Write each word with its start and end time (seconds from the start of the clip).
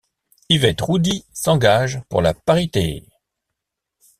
Yvette 0.49 0.81
Roudy 0.81 1.25
s'engage 1.31 2.01
pour 2.09 2.23
la 2.23 2.33
parité. 2.33 3.07